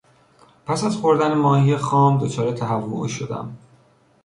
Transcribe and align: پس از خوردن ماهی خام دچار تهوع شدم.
پس 0.65 0.83
از 0.83 0.95
خوردن 0.97 1.33
ماهی 1.33 1.77
خام 1.77 2.17
دچار 2.19 2.51
تهوع 2.51 3.07
شدم. 3.07 3.57